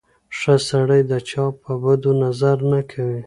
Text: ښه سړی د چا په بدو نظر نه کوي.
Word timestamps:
ښه 0.37 0.55
سړی 0.69 1.01
د 1.11 1.13
چا 1.29 1.45
په 1.61 1.71
بدو 1.83 2.11
نظر 2.23 2.57
نه 2.71 2.81
کوي. 2.91 3.19